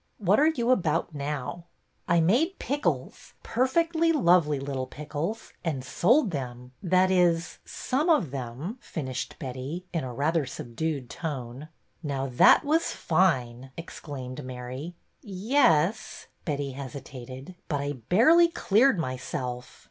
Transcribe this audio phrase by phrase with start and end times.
[0.17, 1.65] ''What are you about now?"
[2.07, 8.79] I made pickles, perfectly lovely little pickles, and sold them,— that is, some of them,"
[8.81, 11.69] finished Betty, in a rather subdued tone.
[12.01, 17.53] Now that was fine!" exclaimed Mary.'' Ye es," Betty hesitated.
[17.67, 19.79] But I barely cleared myself."